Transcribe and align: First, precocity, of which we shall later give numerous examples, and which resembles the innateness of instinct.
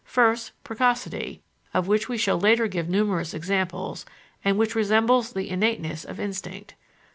First, 0.03 0.53
precocity, 0.63 1.43
of 1.75 1.87
which 1.87 2.09
we 2.09 2.17
shall 2.17 2.39
later 2.39 2.67
give 2.67 2.89
numerous 2.89 3.35
examples, 3.35 4.03
and 4.43 4.57
which 4.57 4.73
resembles 4.73 5.33
the 5.33 5.51
innateness 5.51 6.05
of 6.05 6.19
instinct. 6.19 6.73